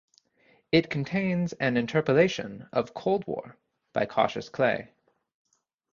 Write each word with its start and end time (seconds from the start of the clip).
It 0.71 0.89
contains 0.89 1.53
an 1.53 1.77
interpolation 1.77 2.67
of 2.73 2.95
"Cold 2.95 3.27
War" 3.27 3.55
by 3.93 4.07
Cautious 4.07 4.49
Clay. 4.49 4.89